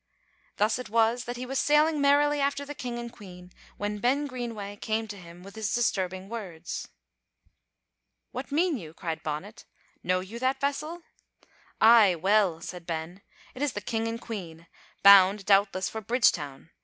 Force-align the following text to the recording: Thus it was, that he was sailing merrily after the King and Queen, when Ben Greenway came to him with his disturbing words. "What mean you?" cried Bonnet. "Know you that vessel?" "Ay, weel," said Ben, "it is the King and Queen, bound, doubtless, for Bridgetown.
Thus 0.57 0.79
it 0.79 0.89
was, 0.89 1.25
that 1.25 1.37
he 1.37 1.45
was 1.45 1.59
sailing 1.59 2.01
merrily 2.01 2.41
after 2.41 2.65
the 2.65 2.73
King 2.73 2.97
and 2.97 3.11
Queen, 3.13 3.51
when 3.77 3.99
Ben 3.99 4.25
Greenway 4.25 4.77
came 4.77 5.07
to 5.07 5.15
him 5.15 5.43
with 5.43 5.53
his 5.53 5.75
disturbing 5.75 6.27
words. 6.27 6.87
"What 8.31 8.51
mean 8.51 8.77
you?" 8.79 8.95
cried 8.95 9.21
Bonnet. 9.21 9.63
"Know 10.01 10.19
you 10.19 10.39
that 10.39 10.59
vessel?" 10.59 11.03
"Ay, 11.79 12.15
weel," 12.15 12.61
said 12.61 12.87
Ben, 12.87 13.21
"it 13.53 13.61
is 13.61 13.73
the 13.73 13.79
King 13.79 14.07
and 14.07 14.19
Queen, 14.19 14.65
bound, 15.03 15.45
doubtless, 15.45 15.87
for 15.87 16.01
Bridgetown. 16.01 16.71